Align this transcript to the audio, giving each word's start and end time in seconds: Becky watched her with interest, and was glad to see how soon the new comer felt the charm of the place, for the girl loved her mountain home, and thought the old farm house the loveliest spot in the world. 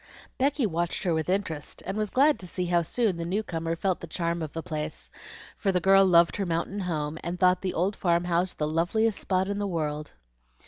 Becky 0.39 0.65
watched 0.65 1.03
her 1.03 1.13
with 1.13 1.29
interest, 1.29 1.83
and 1.85 1.95
was 1.95 2.09
glad 2.09 2.39
to 2.39 2.47
see 2.47 2.65
how 2.65 2.81
soon 2.81 3.17
the 3.17 3.23
new 3.23 3.43
comer 3.43 3.75
felt 3.75 3.99
the 3.99 4.07
charm 4.07 4.41
of 4.41 4.51
the 4.51 4.63
place, 4.63 5.11
for 5.55 5.71
the 5.71 5.79
girl 5.79 6.03
loved 6.07 6.37
her 6.37 6.45
mountain 6.47 6.79
home, 6.79 7.19
and 7.23 7.39
thought 7.39 7.61
the 7.61 7.75
old 7.75 7.95
farm 7.95 8.23
house 8.23 8.55
the 8.55 8.67
loveliest 8.67 9.19
spot 9.19 9.47
in 9.47 9.59
the 9.59 9.67
world. 9.67 10.13